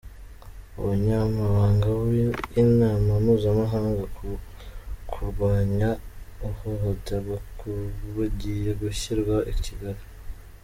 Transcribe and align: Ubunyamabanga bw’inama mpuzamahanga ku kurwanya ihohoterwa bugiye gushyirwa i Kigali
Ubunyamabanga 0.79 1.87
bw’inama 1.99 3.11
mpuzamahanga 3.23 4.03
ku 4.15 4.27
kurwanya 5.11 5.89
ihohoterwa 6.47 7.35
bugiye 8.15 8.71
gushyirwa 8.81 9.35
i 9.51 9.55
Kigali 9.63 10.03